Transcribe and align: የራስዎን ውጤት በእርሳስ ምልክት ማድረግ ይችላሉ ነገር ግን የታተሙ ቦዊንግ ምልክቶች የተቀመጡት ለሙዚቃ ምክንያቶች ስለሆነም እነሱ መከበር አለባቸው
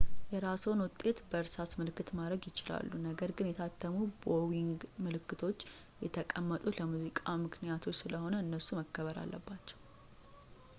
የራስዎን 0.33 0.79
ውጤት 0.83 1.17
በእርሳስ 1.31 1.71
ምልክት 1.79 2.07
ማድረግ 2.19 2.47
ይችላሉ 2.49 2.89
ነገር 3.05 3.31
ግን 3.39 3.49
የታተሙ 3.49 3.95
ቦዊንግ 4.23 4.81
ምልክቶች 5.07 5.61
የተቀመጡት 6.05 6.73
ለሙዚቃ 6.81 7.23
ምክንያቶች 7.45 8.01
ስለሆነም 8.03 8.45
እነሱ 8.47 8.69
መከበር 8.81 9.17
አለባቸው 9.25 9.79